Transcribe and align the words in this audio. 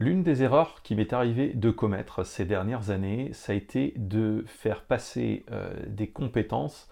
L'une 0.00 0.24
des 0.24 0.42
erreurs 0.42 0.82
qui 0.82 0.96
m'est 0.96 1.12
arrivé 1.12 1.52
de 1.54 1.70
commettre 1.70 2.26
ces 2.26 2.44
dernières 2.44 2.90
années, 2.90 3.32
ça 3.32 3.52
a 3.52 3.54
été 3.54 3.94
de 3.96 4.44
faire 4.48 4.82
passer 4.82 5.46
euh, 5.52 5.72
des 5.86 6.08
compétences 6.08 6.90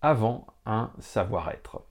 avant 0.00 0.48
un 0.66 0.90
savoir-être. 0.98 1.82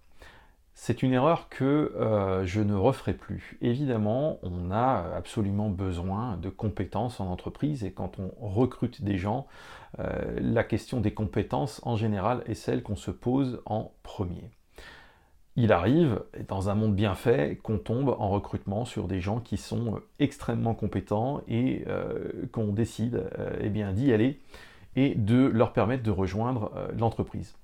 C'est 0.74 1.04
une 1.04 1.14
erreur 1.14 1.48
que 1.48 1.94
euh, 1.96 2.46
je 2.46 2.60
ne 2.60 2.74
referai 2.74 3.14
plus. 3.14 3.58
Évidemment, 3.62 4.40
on 4.44 4.72
a 4.72 5.16
absolument 5.16 5.70
besoin 5.70 6.36
de 6.36 6.50
compétences 6.50 7.22
en 7.22 7.28
entreprise 7.28 7.86
et 7.86 7.94
quand 7.94 8.20
on 8.20 8.32
recrute 8.46 9.04
des 9.04 9.18
gens, 9.18 9.48
euh, 10.00 10.38
la 10.38 10.66
question 10.66 11.00
des 11.00 11.14
compétences 11.14 11.80
en 11.86 11.96
général 11.96 12.44
est 12.46 12.56
celle 12.56 12.84
qu'on 12.84 12.98
se 12.98 13.12
pose 13.12 13.62
en 13.66 13.94
premier 14.04 14.52
il 15.58 15.74
arrive, 15.74 16.22
dans 16.48 16.70
un 16.70 16.76
monde 16.76 16.96
bien 16.96 17.14
fait, 17.14 17.58
qu'on 17.62 17.78
tombe 17.78 18.16
en 18.18 18.30
recrutement 18.30 18.86
sur 18.86 19.08
des 19.08 19.20
gens 19.20 19.40
qui 19.40 19.58
sont 19.58 19.96
euh, 19.96 20.00
extrêmement 20.20 20.74
compétents 20.74 21.42
et 21.48 21.84
euh, 21.88 22.48
qu'on 22.52 22.68
décide 22.68 23.28
euh, 23.38 23.58
eh 23.62 23.70
d'y 23.70 24.14
aller 24.14 24.40
et 24.96 25.16
de 25.16 25.46
leur 25.46 25.74
permettre 25.74 26.04
de 26.04 26.12
rejoindre 26.12 26.72
l'entreprise. 26.98 27.56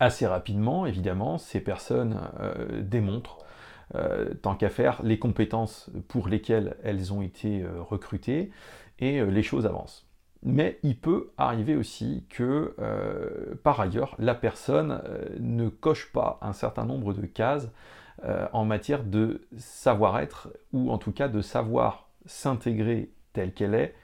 Assez 0.00 0.26
rapidement, 0.26 0.86
évidemment, 0.86 1.36
ces 1.36 1.60
personnes 1.60 2.18
démontrent, 2.80 3.44
tant 4.40 4.54
qu'à 4.54 4.70
faire, 4.70 5.02
les 5.02 5.18
compétences 5.18 5.90
pour 6.08 6.26
lesquelles 6.26 6.78
elles 6.82 7.12
ont 7.12 7.20
été 7.20 7.66
recrutées 7.90 8.50
et 8.98 9.22
les 9.22 9.42
choses 9.42 9.66
avancent. 9.66 10.07
Mais 10.42 10.78
il 10.82 10.96
peut 10.96 11.30
arriver 11.36 11.74
aussi 11.74 12.24
que, 12.28 12.74
euh, 12.78 13.54
par 13.64 13.80
ailleurs, 13.80 14.14
la 14.18 14.34
personne 14.34 15.00
euh, 15.04 15.26
ne 15.40 15.68
coche 15.68 16.12
pas 16.12 16.38
un 16.42 16.52
certain 16.52 16.84
nombre 16.84 17.12
de 17.12 17.26
cases 17.26 17.68
euh, 18.24 18.46
en 18.52 18.64
matière 18.64 19.02
de 19.02 19.46
savoir-être, 19.56 20.48
ou 20.72 20.90
en 20.90 20.98
tout 20.98 21.12
cas 21.12 21.28
de 21.28 21.40
savoir 21.40 22.08
s'intégrer 22.26 23.10
telle 23.32 23.52
qu'elle 23.52 23.74
est 23.74 23.94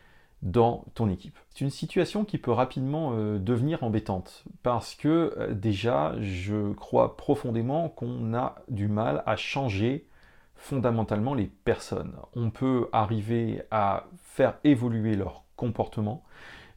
dans 0.42 0.84
ton 0.94 1.08
équipe. 1.08 1.38
C'est 1.50 1.60
une 1.60 1.70
situation 1.70 2.24
qui 2.24 2.36
peut 2.36 2.50
rapidement 2.50 3.12
devenir 3.38 3.82
embêtante, 3.82 4.44
parce 4.62 4.94
que 4.94 5.52
déjà, 5.52 6.14
je 6.20 6.72
crois 6.74 7.16
profondément 7.16 7.88
qu'on 7.88 8.34
a 8.34 8.56
du 8.68 8.86
mal 8.86 9.22
à 9.24 9.36
changer 9.36 10.06
fondamentalement 10.54 11.34
les 11.34 11.46
personnes. 11.46 12.14
On 12.36 12.50
peut 12.50 12.88
arriver 12.92 13.62
à 13.70 14.06
faire 14.22 14.58
évoluer 14.64 15.16
leur 15.16 15.43
comportement. 15.56 16.24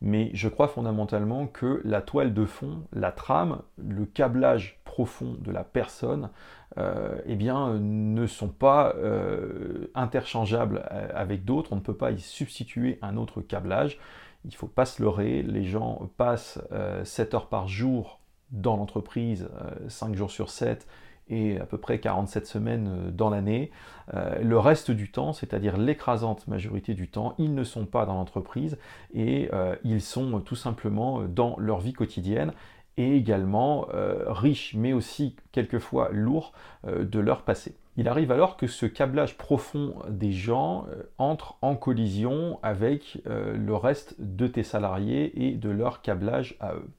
Mais 0.02 0.30
je 0.34 0.48
crois 0.48 0.68
fondamentalement 0.68 1.48
que 1.48 1.82
la 1.84 2.02
toile 2.02 2.34
de 2.34 2.46
fond, 2.46 2.84
la 2.94 3.12
trame, 3.12 3.62
le 3.78 4.06
câblage 4.06 4.80
profond 4.86 5.36
de 5.40 5.52
la 5.52 5.64
personne, 5.64 6.30
euh, 6.78 7.18
eh 7.26 7.36
bien, 7.36 7.80
ne 7.80 8.28
sont 8.28 8.50
pas 8.50 8.94
euh, 8.98 9.90
interchangeables 9.96 10.84
euh, 10.92 11.10
avec 11.16 11.46
d'autres. 11.46 11.74
On 11.74 11.78
ne 11.78 11.82
peut 11.82 11.96
pas 11.98 12.12
y 12.12 12.20
substituer 12.20 13.00
un 13.02 13.18
autre 13.18 13.42
câblage. 13.42 13.98
Il 14.46 14.52
ne 14.52 14.56
faut 14.56 14.68
pas 14.68 14.86
se 14.86 15.02
leurrer. 15.02 15.42
Les 15.42 15.64
gens 15.64 16.10
passent 16.18 16.60
7 17.04 17.34
heures 17.34 17.50
par 17.50 17.68
jour 17.68 18.20
dans 18.52 18.78
l'entreprise, 18.78 19.50
5 19.90 20.16
jours 20.16 20.32
sur 20.32 20.50
7, 20.50 20.88
et 21.30 21.60
à 21.60 21.66
peu 21.66 21.78
près 21.78 22.00
47 22.00 22.46
semaines 22.48 22.88
euh, 22.88 23.12
dans 23.12 23.30
l'année. 23.30 23.72
Euh, 24.14 24.40
le 24.40 24.58
reste 24.58 24.92
du 24.92 25.12
temps, 25.12 25.34
c'est-à-dire 25.34 25.78
l'écrasante 25.78 26.48
majorité 26.48 26.94
du 26.94 27.10
temps, 27.10 27.36
ils 27.38 27.54
ne 27.54 27.64
sont 27.64 27.86
pas 27.86 28.06
dans 28.06 28.16
l'entreprise 28.16 28.78
et 29.14 29.50
euh, 29.54 29.76
ils 29.84 30.02
sont 30.02 30.40
tout 30.40 30.56
simplement 30.56 31.24
dans 31.24 31.58
leur 31.60 31.80
vie 31.80 31.94
quotidienne 31.94 32.54
et 33.00 33.16
également 33.16 33.86
riches, 34.26 34.74
mais 34.76 34.92
aussi 34.92 35.36
quelquefois 35.52 36.10
lourds 36.12 36.52
de 36.84 37.20
leur 37.20 37.44
passé. 37.44 37.76
Il 37.96 38.08
arrive 38.08 38.32
alors 38.32 38.58
que 38.58 38.66
ce 38.66 38.88
câblage 38.88 39.38
profond 39.38 39.94
des 40.10 40.32
gens 40.32 40.88
entre 41.20 41.58
en 41.62 41.76
collision 41.76 42.58
avec 42.64 43.22
le 43.26 43.76
reste 43.76 44.16
de 44.18 44.48
tes 44.48 44.64
salariés 44.64 45.48
et 45.48 45.58
de 45.58 45.70
leur 45.70 46.02
câblage 46.02 46.58
à 46.60 46.74
eux. 46.74 46.90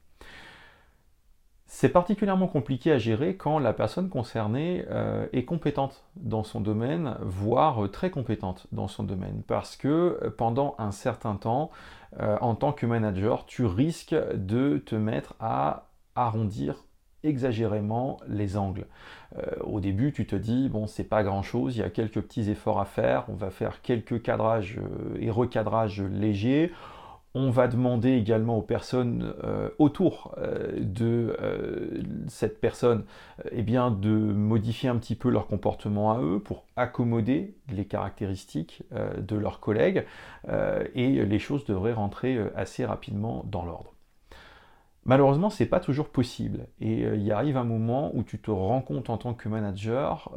C'est 1.71 1.89
particulièrement 1.89 2.47
compliqué 2.47 2.91
à 2.91 2.97
gérer 2.97 3.35
quand 3.35 3.59
la 3.59 3.73
personne 3.73 4.09
concernée 4.09 4.85
euh, 4.89 5.27
est 5.33 5.45
compétente 5.45 6.03
dans 6.15 6.43
son 6.43 6.61
domaine, 6.61 7.15
voire 7.21 7.91
très 7.91 8.09
compétente 8.09 8.65
dans 8.71 8.87
son 8.87 9.03
domaine, 9.03 9.43
parce 9.45 9.77
que 9.77 10.17
euh, 10.23 10.31
pendant 10.35 10.73
un 10.79 10.91
certain 10.91 11.35
temps, 11.35 11.69
euh, 12.19 12.37
en 12.41 12.55
tant 12.55 12.73
que 12.73 12.87
manager, 12.87 13.45
tu 13.45 13.65
risques 13.65 14.15
de 14.33 14.79
te 14.83 14.95
mettre 14.95 15.35
à 15.39 15.91
arrondir 16.15 16.85
exagérément 17.21 18.17
les 18.27 18.57
angles. 18.57 18.87
au 19.61 19.81
début, 19.81 20.13
tu 20.13 20.25
te 20.25 20.37
dis, 20.37 20.69
bon, 20.69 20.87
c'est 20.87 21.03
pas 21.03 21.21
grand 21.21 21.43
chose, 21.43 21.75
il 21.75 21.81
y 21.81 21.83
a 21.83 21.89
quelques 21.89 22.21
petits 22.21 22.49
efforts 22.49 22.79
à 22.79 22.85
faire, 22.85 23.25
on 23.27 23.35
va 23.35 23.51
faire 23.51 23.81
quelques 23.81 24.21
cadrages 24.21 24.79
et 25.19 25.29
recadrages 25.29 26.01
légers 26.01 26.71
on 27.35 27.51
va 27.51 27.67
demander 27.67 28.13
également 28.13 28.57
aux 28.57 28.63
personnes 28.63 29.33
euh, 29.43 29.69
autour 29.77 30.33
euh, 30.37 30.71
de 30.79 31.37
euh, 31.41 32.01
cette 32.27 32.59
personne 32.59 33.03
eh 33.51 33.61
de 33.61 34.09
modifier 34.09 34.89
un 34.89 34.95
petit 34.95 35.15
peu 35.15 35.29
leur 35.29 35.45
comportement 35.45 36.11
à 36.11 36.21
eux 36.21 36.39
pour 36.39 36.65
accommoder 36.75 37.55
les 37.71 37.85
caractéristiques 37.85 38.83
de 38.91 39.35
leurs 39.35 39.59
collègues 39.59 40.05
et 40.95 41.25
les 41.25 41.39
choses 41.39 41.65
devraient 41.65 41.93
rentrer 41.93 42.39
assez 42.55 42.83
rapidement 42.83 43.43
dans 43.45 43.63
l'ordre. 43.63 43.93
Malheureusement, 45.05 45.49
ce 45.49 45.63
n'est 45.63 45.69
pas 45.69 45.79
toujours 45.79 46.09
possible 46.09 46.67
et 46.81 47.01
il 47.03 47.31
arrive 47.31 47.57
un 47.57 47.63
moment 47.63 48.11
où 48.15 48.23
tu 48.23 48.39
te 48.39 48.51
rends 48.51 48.81
compte 48.81 49.09
en 49.09 49.17
tant 49.17 49.33
que 49.33 49.47
manager 49.47 50.31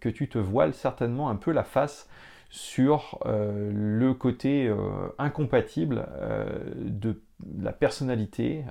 que 0.00 0.08
tu 0.08 0.28
te 0.28 0.38
voiles 0.38 0.74
certainement 0.74 1.28
un 1.28 1.36
peu 1.36 1.50
la 1.50 1.64
face 1.64 2.08
sur 2.50 3.20
euh, 3.26 3.70
le 3.72 4.12
côté 4.12 4.66
euh, 4.66 4.76
incompatible 5.18 6.06
euh, 6.10 6.72
de 6.74 7.22
la 7.62 7.72
personnalité 7.72 8.66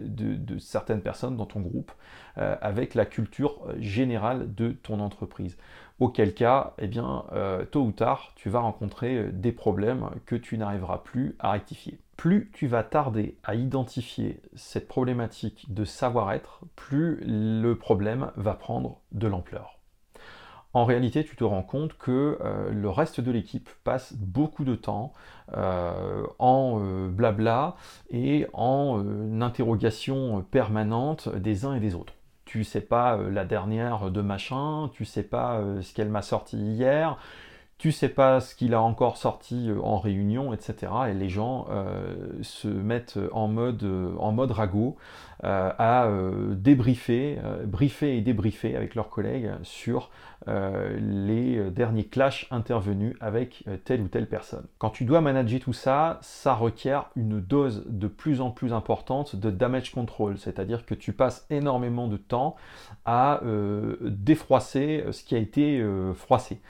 de, 0.00 0.58
certaines 0.58 1.02
personnes 1.02 1.36
dans 1.36 1.44
ton 1.44 1.60
groupe 1.60 1.92
avec 2.36 2.94
la 2.94 3.04
culture 3.04 3.60
générale 3.80 4.54
de 4.54 4.70
ton 4.70 5.00
entreprise. 5.00 5.58
Auquel 6.00 6.32
cas, 6.32 6.72
eh 6.78 6.86
bien, 6.86 7.24
tôt 7.70 7.82
ou 7.82 7.92
tard, 7.92 8.32
tu 8.34 8.48
vas 8.48 8.60
rencontrer 8.60 9.30
des 9.30 9.52
problèmes 9.52 10.08
que 10.24 10.36
tu 10.36 10.56
n'arriveras 10.56 11.02
plus 11.04 11.36
à 11.38 11.50
rectifier. 11.50 11.98
Plus 12.16 12.50
tu 12.54 12.66
vas 12.66 12.82
tarder 12.82 13.36
à 13.44 13.54
identifier 13.54 14.40
cette 14.54 14.88
problématique 14.88 15.66
de 15.68 15.84
savoir-être, 15.84 16.60
plus 16.76 17.22
le 17.26 17.74
problème 17.74 18.30
va 18.36 18.54
prendre 18.54 19.00
de 19.12 19.26
l'ampleur 19.26 19.77
en 20.74 20.84
réalité, 20.84 21.24
tu 21.24 21.34
te 21.34 21.44
rends 21.44 21.62
compte 21.62 21.96
que 21.96 22.38
euh, 22.40 22.70
le 22.70 22.90
reste 22.90 23.20
de 23.20 23.30
l'équipe 23.30 23.68
passe 23.84 24.12
beaucoup 24.14 24.64
de 24.64 24.74
temps 24.74 25.12
euh, 25.56 26.22
en 26.38 26.80
euh, 26.80 27.08
blabla 27.08 27.76
et 28.10 28.46
en 28.52 29.40
interrogation 29.40 30.42
permanente 30.50 31.34
des 31.34 31.64
uns 31.64 31.74
et 31.74 31.80
des 31.80 31.94
autres. 31.94 32.12
Tu 32.44 32.64
sais 32.64 32.80
pas 32.80 33.16
la 33.16 33.44
dernière 33.44 34.10
de 34.10 34.20
machin, 34.20 34.90
tu 34.92 35.04
sais 35.04 35.22
pas 35.22 35.62
ce 35.82 35.92
qu'elle 35.92 36.08
m'a 36.08 36.22
sorti 36.22 36.56
hier, 36.56 37.18
tu 37.78 37.92
sais 37.92 38.08
pas 38.08 38.40
ce 38.40 38.54
qu'il 38.54 38.74
a 38.74 38.82
encore 38.82 39.16
sorti 39.16 39.70
en 39.82 39.98
réunion, 39.98 40.52
etc. 40.52 40.92
Et 41.10 41.14
les 41.14 41.28
gens 41.28 41.66
se 42.42 42.68
mettent 42.68 43.18
en 43.32 43.48
mode, 43.48 43.86
en 44.18 44.32
mode 44.32 44.50
ragot 44.50 44.96
à 45.42 46.10
débriefer, 46.50 47.38
briefer 47.64 48.16
et 48.16 48.20
débriefer 48.20 48.74
avec 48.74 48.94
leurs 48.94 49.10
collègues 49.10 49.52
sur 49.62 50.10
euh, 50.46 50.96
les 51.00 51.58
euh, 51.58 51.70
derniers 51.70 52.04
clashs 52.04 52.46
intervenus 52.52 53.16
avec 53.20 53.64
euh, 53.66 53.76
telle 53.76 54.00
ou 54.00 54.08
telle 54.08 54.28
personne. 54.28 54.64
Quand 54.78 54.88
tu 54.88 55.04
dois 55.04 55.20
manager 55.20 55.58
tout 55.58 55.72
ça, 55.72 56.20
ça 56.22 56.54
requiert 56.54 57.10
une 57.16 57.40
dose 57.40 57.84
de 57.86 58.06
plus 58.06 58.40
en 58.40 58.52
plus 58.52 58.72
importante 58.72 59.34
de 59.34 59.50
damage 59.50 59.90
control, 59.90 60.38
c'est-à-dire 60.38 60.86
que 60.86 60.94
tu 60.94 61.12
passes 61.12 61.44
énormément 61.50 62.06
de 62.06 62.16
temps 62.16 62.54
à 63.04 63.40
défroisser 64.02 65.04
ce 65.10 65.24
qui 65.24 65.34
a 65.34 65.38
été 65.38 65.82
froissé. 66.14 66.60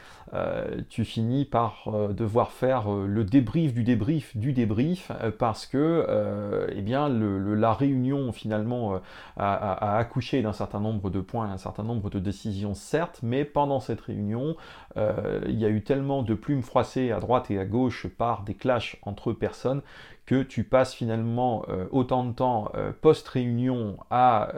Finis 1.04 1.44
par 1.44 1.89
devoir 2.10 2.53
faire 2.53 2.91
le 2.91 3.24
débrief 3.24 3.72
du 3.74 3.84
débrief 3.84 4.36
du 4.36 4.53
débrief 4.53 5.10
parce 5.39 5.66
que 5.66 6.66
eh 6.74 6.83
bien, 6.83 7.09
la 7.09 7.72
réunion 7.72 8.33
finalement 8.33 9.00
a, 9.36 9.98
accouché 9.98 10.42
d'un 10.42 10.53
certain 10.53 10.80
nombre 10.80 11.10
de 11.10 11.21
points, 11.21 11.50
un 11.50 11.59
certain 11.59 11.83
nombre 11.83 12.10
de 12.10 12.18
décisions 12.18 12.74
certes, 12.74 13.21
mais 13.22 13.45
pendant 13.45 13.80
cette 13.80 14.00
réunion, 14.00 14.56
euh, 14.97 15.41
il 15.47 15.59
y 15.59 15.65
a 15.65 15.68
eu 15.68 15.83
tellement 15.83 16.22
de 16.22 16.34
plumes 16.34 16.62
froissées 16.62 17.12
à 17.12 17.21
droite 17.21 17.51
et 17.51 17.59
à 17.59 17.65
gauche 17.65 18.06
par 18.06 18.42
des 18.42 18.54
clashs 18.54 18.97
entre 19.03 19.33
personnes 19.33 19.83
que 20.28 20.42
tu 20.42 20.63
passes 20.63 20.92
finalement 20.92 21.65
euh, 21.71 21.86
autant 21.91 22.22
de 22.22 22.33
temps 22.33 22.71
euh, 22.75 22.92
post-réunion 23.01 23.97
à 24.10 24.53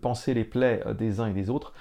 penser 0.00 0.34
les 0.34 0.42
plaies 0.42 0.82
des 0.98 1.20
uns 1.20 1.28
et 1.28 1.32
des 1.32 1.50
autres 1.50 1.72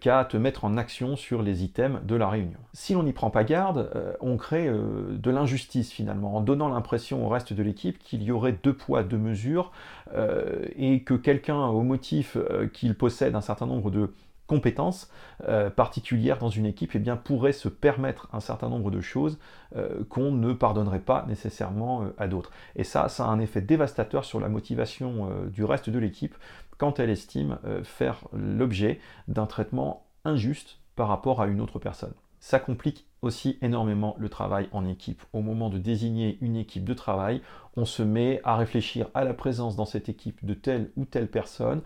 qu'à 0.00 0.24
te 0.24 0.36
mettre 0.36 0.64
en 0.64 0.76
action 0.76 1.16
sur 1.16 1.42
les 1.42 1.64
items 1.64 2.04
de 2.04 2.14
la 2.14 2.28
réunion. 2.28 2.58
Si 2.74 2.92
l'on 2.92 3.04
n'y 3.04 3.12
prend 3.12 3.30
pas 3.30 3.44
garde, 3.44 3.90
on 4.20 4.36
crée 4.36 4.68
de 4.68 5.30
l'injustice 5.30 5.90
finalement, 5.92 6.36
en 6.36 6.40
donnant 6.40 6.68
l'impression 6.68 7.24
au 7.24 7.28
reste 7.28 7.52
de 7.52 7.62
l'équipe 7.62 7.98
qu'il 7.98 8.22
y 8.22 8.30
aurait 8.30 8.56
deux 8.62 8.74
poids, 8.74 9.02
deux 9.02 9.18
mesures, 9.18 9.72
et 10.76 11.02
que 11.02 11.14
quelqu'un, 11.14 11.66
au 11.66 11.82
motif 11.82 12.36
qu'il 12.72 12.94
possède 12.94 13.34
un 13.34 13.40
certain 13.40 13.66
nombre 13.66 13.90
de 13.90 14.12
compétences 14.46 15.10
euh, 15.48 15.70
particulières 15.70 16.38
dans 16.38 16.48
une 16.48 16.66
équipe 16.66 16.92
eh 16.94 16.98
bien, 16.98 17.16
pourrait 17.16 17.52
se 17.52 17.68
permettre 17.68 18.28
un 18.32 18.40
certain 18.40 18.68
nombre 18.68 18.90
de 18.90 19.00
choses 19.00 19.38
euh, 19.76 20.04
qu'on 20.08 20.30
ne 20.32 20.52
pardonnerait 20.52 21.00
pas 21.00 21.24
nécessairement 21.28 22.04
à 22.18 22.28
d'autres. 22.28 22.50
Et 22.76 22.84
ça, 22.84 23.08
ça 23.08 23.24
a 23.24 23.28
un 23.28 23.40
effet 23.40 23.60
dévastateur 23.60 24.24
sur 24.24 24.40
la 24.40 24.48
motivation 24.48 25.28
du 25.50 25.64
reste 25.64 25.90
de 25.90 25.98
l'équipe 25.98 26.34
quand 26.78 26.98
elle 26.98 27.10
estime 27.10 27.58
faire 27.84 28.18
l'objet 28.32 28.98
d'un 29.28 29.46
traitement 29.46 30.06
injuste 30.24 30.78
par 30.96 31.08
rapport 31.08 31.40
à 31.40 31.46
une 31.46 31.60
autre 31.60 31.78
personne. 31.78 32.14
Ça 32.40 32.58
complique 32.58 33.06
aussi 33.22 33.56
énormément 33.62 34.16
le 34.18 34.28
travail 34.28 34.68
en 34.72 34.84
équipe. 34.84 35.22
Au 35.32 35.42
moment 35.42 35.70
de 35.70 35.78
désigner 35.78 36.38
une 36.40 36.56
équipe 36.56 36.84
de 36.84 36.92
travail, 36.92 37.40
on 37.76 37.84
se 37.84 38.02
met 38.02 38.40
à 38.42 38.56
réfléchir 38.56 39.08
à 39.14 39.22
la 39.22 39.32
présence 39.32 39.76
dans 39.76 39.84
cette 39.84 40.08
équipe 40.08 40.44
de 40.44 40.54
telle 40.54 40.90
ou 40.96 41.04
telle 41.04 41.28
personne. 41.28 41.82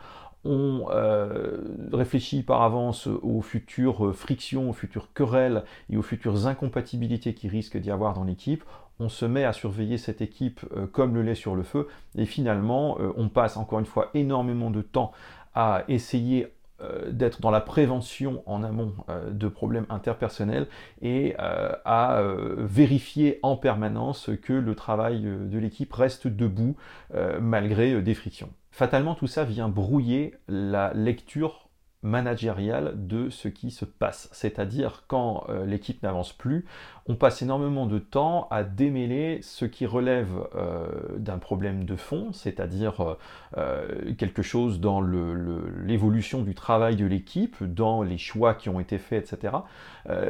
On 0.49 0.87
euh, 0.91 1.59
réfléchit 1.93 2.43
par 2.43 2.63
avance 2.63 3.09
aux 3.09 3.43
futures 3.43 4.15
frictions, 4.15 4.71
aux 4.71 4.73
futures 4.73 5.13
querelles 5.13 5.65
et 5.91 5.97
aux 5.97 6.03
futures 6.03 6.47
incompatibilités 6.47 7.35
qui 7.35 7.49
risquent 7.49 7.79
d'y 7.79 7.91
avoir 7.91 8.15
dans 8.15 8.25
l'équipe. 8.25 8.63
On 9.01 9.09
se 9.09 9.27
met 9.27 9.45
à 9.45 9.53
surveiller 9.53 9.99
cette 9.99 10.23
équipe 10.23 10.61
euh, 10.77 10.87
comme 10.87 11.15
le 11.15 11.23
lait 11.23 11.35
sur 11.35 11.57
le 11.57 11.65
feu 11.65 11.89
et 12.17 12.27
finalement 12.27 12.97
euh, 13.01 13.13
on 13.17 13.29
passe 13.29 13.57
encore 13.57 13.81
une 13.81 13.87
fois 13.87 14.11
énormément 14.15 14.71
de 14.71 14.83
temps 14.83 15.13
à 15.55 15.85
essayer 15.89 16.49
euh, 16.83 17.11
d'être 17.11 17.41
dans 17.41 17.51
la 17.51 17.63
prévention 17.63 18.43
en 18.45 18.63
amont 18.63 18.93
euh, 19.09 19.31
de 19.31 19.49
problèmes 19.49 19.87
interpersonnels 19.89 20.67
et 21.01 21.35
euh, 21.41 21.73
à 21.87 22.23
vérifier 22.59 23.41
en 23.43 23.57
permanence 23.57 24.29
que 24.43 24.53
le 24.53 24.75
travail 24.75 25.23
de 25.23 25.59
l'équipe 25.59 25.91
reste 25.93 26.27
debout 26.27 26.77
malgré 27.41 28.03
des 28.03 28.15
frictions. 28.15 28.51
Fatalement, 28.77 29.15
tout 29.15 29.27
ça 29.27 29.45
vient 29.45 29.71
brouiller 29.71 30.35
la 30.49 30.93
lecture 30.93 31.71
managériale 32.03 32.93
de 32.95 33.31
ce 33.31 33.49
qui 33.49 33.71
se 33.71 33.87
passe. 33.87 34.29
C'est-à-dire 34.33 35.05
quand 35.09 35.47
euh, 35.49 35.65
l'équipe 35.65 36.03
n'avance 36.03 36.35
plus, 36.35 36.67
on 37.07 37.15
passe 37.15 37.41
énormément 37.41 37.87
de 37.87 37.99
temps 37.99 38.49
à 38.51 38.65
démêler 38.65 39.41
ce 39.41 39.65
qui 39.65 39.87
relève 39.87 40.31
euh, 40.55 40.89
d'un 41.17 41.39
problème 41.39 41.85
de 41.85 41.97
fond, 41.97 42.35
c'est-à-dire 42.35 43.17
euh, 43.57 44.13
quelque 44.19 44.43
chose 44.43 44.79
dans 44.79 45.01
l'évolution 45.01 46.43
du 46.43 46.55
travail 46.55 46.97
de 46.97 47.07
l'équipe, 47.07 47.65
dans 47.65 48.03
les 48.03 48.19
choix 48.19 48.55
qui 48.55 48.69
ont 48.69 48.79
été 48.79 48.99
faits, 48.99 49.33
etc. 49.33 49.55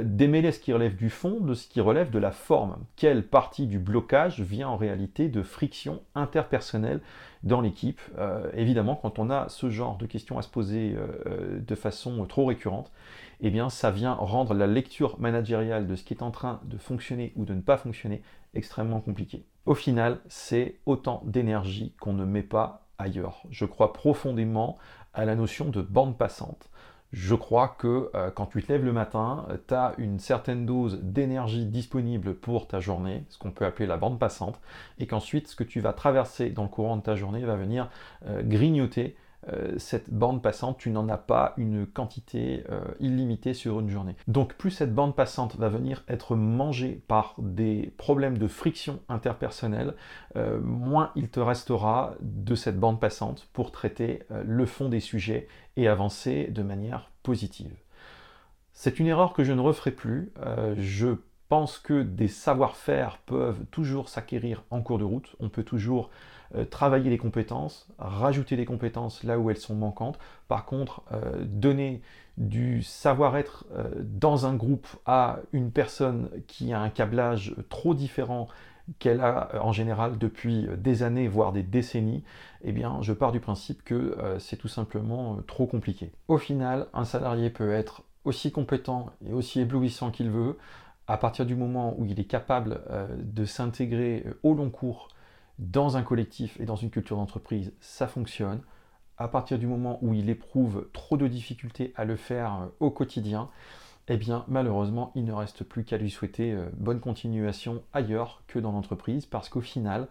démêler 0.02 0.52
ce 0.52 0.60
qui 0.60 0.72
relève 0.72 0.94
du 0.94 1.10
fond 1.10 1.40
de 1.40 1.54
ce 1.54 1.66
qui 1.66 1.80
relève 1.80 2.10
de 2.10 2.18
la 2.20 2.30
forme. 2.30 2.76
Quelle 2.94 3.26
partie 3.26 3.66
du 3.66 3.80
blocage 3.80 4.40
vient 4.40 4.68
en 4.68 4.76
réalité 4.76 5.28
de 5.28 5.42
friction 5.42 6.00
interpersonnelle 6.14 7.00
dans 7.42 7.60
l'équipe. 7.60 8.00
Euh, 8.18 8.50
évidemment, 8.54 8.96
quand 8.96 9.18
on 9.18 9.30
a 9.30 9.48
ce 9.48 9.70
genre 9.70 9.96
de 9.96 10.06
questions 10.06 10.38
à 10.38 10.42
se 10.42 10.48
poser 10.48 10.94
euh, 10.94 11.06
euh, 11.26 11.60
de 11.60 11.74
façon 11.74 12.24
trop 12.26 12.46
récurrente, 12.46 12.90
eh 13.40 13.50
bien, 13.50 13.68
ça 13.70 13.90
vient 13.90 14.14
rendre 14.14 14.54
la 14.54 14.66
lecture 14.66 15.18
managériale 15.20 15.86
de 15.86 15.96
ce 15.96 16.04
qui 16.04 16.14
est 16.14 16.22
en 16.22 16.30
train 16.30 16.60
de 16.64 16.78
fonctionner 16.78 17.32
ou 17.36 17.44
de 17.44 17.54
ne 17.54 17.60
pas 17.60 17.76
fonctionner 17.76 18.22
extrêmement 18.54 19.00
compliqué. 19.00 19.44
Au 19.66 19.74
final, 19.74 20.20
c'est 20.28 20.76
autant 20.86 21.22
d'énergie 21.26 21.92
qu'on 22.00 22.12
ne 22.12 22.24
met 22.24 22.42
pas 22.42 22.86
ailleurs. 22.98 23.42
Je 23.50 23.64
crois 23.64 23.92
profondément 23.92 24.78
à 25.12 25.24
la 25.24 25.34
notion 25.34 25.68
de 25.68 25.82
bande 25.82 26.16
passante 26.16 26.70
je 27.12 27.34
crois 27.34 27.74
que 27.78 28.10
euh, 28.14 28.30
quand 28.30 28.46
tu 28.46 28.62
te 28.62 28.72
lèves 28.72 28.84
le 28.84 28.92
matin, 28.92 29.46
tu 29.68 29.74
as 29.74 29.94
une 29.98 30.18
certaine 30.18 30.66
dose 30.66 31.00
d'énergie 31.02 31.64
disponible 31.64 32.34
pour 32.34 32.66
ta 32.66 32.80
journée, 32.80 33.24
ce 33.28 33.38
qu'on 33.38 33.50
peut 33.50 33.64
appeler 33.64 33.86
la 33.86 33.96
bande 33.96 34.18
passante, 34.18 34.60
et 34.98 35.06
qu'ensuite 35.06 35.48
ce 35.48 35.56
que 35.56 35.64
tu 35.64 35.80
vas 35.80 35.92
traverser 35.92 36.50
dans 36.50 36.64
le 36.64 36.68
courant 36.68 36.96
de 36.96 37.02
ta 37.02 37.14
journée 37.14 37.44
va 37.44 37.56
venir 37.56 37.88
euh, 38.26 38.42
grignoter 38.42 39.16
cette 39.78 40.12
bande 40.12 40.42
passante, 40.42 40.78
tu 40.78 40.90
n'en 40.90 41.08
as 41.08 41.18
pas 41.18 41.54
une 41.56 41.86
quantité 41.86 42.64
euh, 42.70 42.80
illimitée 43.00 43.54
sur 43.54 43.80
une 43.80 43.88
journée. 43.88 44.16
Donc 44.28 44.54
plus 44.54 44.70
cette 44.70 44.94
bande 44.94 45.14
passante 45.14 45.56
va 45.56 45.68
venir 45.68 46.04
être 46.08 46.36
mangée 46.36 47.02
par 47.08 47.34
des 47.38 47.92
problèmes 47.96 48.38
de 48.38 48.48
friction 48.48 49.00
interpersonnelle, 49.08 49.94
euh, 50.36 50.60
moins 50.60 51.12
il 51.16 51.28
te 51.28 51.40
restera 51.40 52.14
de 52.20 52.54
cette 52.54 52.78
bande 52.78 53.00
passante 53.00 53.48
pour 53.52 53.72
traiter 53.72 54.22
le 54.44 54.66
fond 54.66 54.88
des 54.88 55.00
sujets 55.00 55.48
et 55.76 55.88
avancer 55.88 56.48
de 56.48 56.62
manière 56.62 57.10
positive. 57.22 57.74
C'est 58.72 58.98
une 58.98 59.06
erreur 59.06 59.32
que 59.32 59.44
je 59.44 59.52
ne 59.52 59.60
referai 59.60 59.90
plus. 59.90 60.32
je 60.76 61.16
pense 61.48 61.78
que 61.78 62.02
des 62.02 62.28
savoir-faire 62.28 63.18
peuvent 63.26 63.64
toujours 63.70 64.08
s'acquérir 64.08 64.64
en 64.70 64.82
cours 64.82 64.98
de 64.98 65.04
route. 65.04 65.36
On 65.40 65.48
peut 65.48 65.62
toujours 65.62 66.10
euh, 66.54 66.64
travailler 66.64 67.10
les 67.10 67.18
compétences, 67.18 67.88
rajouter 67.98 68.56
des 68.56 68.64
compétences 68.64 69.24
là 69.24 69.38
où 69.38 69.50
elles 69.50 69.56
sont 69.56 69.74
manquantes. 69.74 70.18
Par 70.48 70.64
contre, 70.64 71.02
euh, 71.12 71.44
donner 71.44 72.02
du 72.36 72.82
savoir-être 72.82 73.64
euh, 73.74 73.88
dans 74.02 74.46
un 74.46 74.54
groupe 74.54 74.86
à 75.06 75.40
une 75.52 75.70
personne 75.70 76.30
qui 76.46 76.72
a 76.72 76.80
un 76.80 76.90
câblage 76.90 77.54
trop 77.68 77.94
différent 77.94 78.48
qu'elle 79.00 79.20
a 79.20 79.50
en 79.64 79.72
général 79.72 80.16
depuis 80.16 80.68
des 80.78 81.02
années, 81.02 81.26
voire 81.26 81.50
des 81.50 81.64
décennies, 81.64 82.22
eh 82.62 82.70
bien, 82.70 82.98
je 83.02 83.12
pars 83.12 83.32
du 83.32 83.40
principe 83.40 83.82
que 83.82 84.16
c'est 84.38 84.54
tout 84.54 84.68
simplement 84.68 85.38
trop 85.48 85.66
compliqué. 85.66 86.12
Au 86.28 86.38
final, 86.38 86.86
un 86.94 87.04
salarié 87.04 87.50
peut 87.50 87.72
être 87.72 88.04
aussi 88.24 88.52
compétent 88.52 89.10
et 89.28 89.32
aussi 89.32 89.58
éblouissant 89.58 90.12
qu'il 90.12 90.30
veut, 90.30 90.56
à 91.08 91.16
partir 91.16 91.46
du 91.46 91.54
moment 91.54 91.94
où 91.98 92.04
il 92.04 92.18
est 92.18 92.24
capable 92.24 92.80
euh, 92.90 93.06
de 93.18 93.44
s'intégrer 93.44 94.24
euh, 94.26 94.38
au 94.42 94.54
long 94.54 94.70
cours 94.70 95.08
dans 95.58 95.96
un 95.96 96.02
collectif 96.02 96.60
et 96.60 96.66
dans 96.66 96.76
une 96.76 96.90
culture 96.90 97.16
d'entreprise, 97.16 97.72
ça 97.80 98.06
fonctionne. 98.06 98.60
À 99.16 99.28
partir 99.28 99.58
du 99.58 99.66
moment 99.66 99.98
où 100.02 100.12
il 100.12 100.28
éprouve 100.28 100.88
trop 100.92 101.16
de 101.16 101.26
difficultés 101.28 101.92
à 101.96 102.04
le 102.04 102.16
faire 102.16 102.54
euh, 102.54 102.66
au 102.80 102.90
quotidien, 102.90 103.48
eh 104.08 104.16
bien 104.16 104.44
malheureusement 104.48 105.12
il 105.14 105.24
ne 105.24 105.32
reste 105.32 105.64
plus 105.64 105.84
qu'à 105.84 105.96
lui 105.96 106.10
souhaiter 106.10 106.56
bonne 106.74 107.00
continuation 107.00 107.82
ailleurs 107.92 108.44
que 108.46 108.60
dans 108.60 108.70
l'entreprise 108.70 109.26
parce 109.26 109.48
qu'au 109.48 109.62
final 109.62 110.06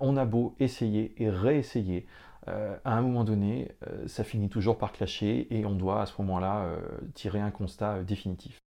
on 0.00 0.16
a 0.16 0.24
beau 0.24 0.56
essayer 0.58 1.14
et 1.22 1.30
réessayer, 1.30 2.04
à 2.48 2.80
un 2.84 3.00
moment 3.00 3.22
donné 3.22 3.70
ça 4.08 4.24
finit 4.24 4.48
toujours 4.48 4.76
par 4.76 4.90
clasher 4.90 5.46
et 5.56 5.64
on 5.64 5.76
doit 5.76 6.02
à 6.02 6.06
ce 6.06 6.20
moment-là 6.20 6.66
tirer 7.14 7.38
un 7.38 7.52
constat 7.52 8.02
définitif. 8.02 8.58